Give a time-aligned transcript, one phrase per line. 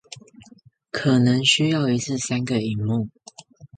[0.89, 3.09] 可能需要一次三個螢幕